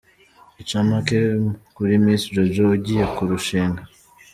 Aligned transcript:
Incamake 0.61 1.17
kuri 1.75 1.93
Miss 2.03 2.23
Jojo 2.33 2.63
ugiye 2.75 3.03
kurushinga. 3.15 3.81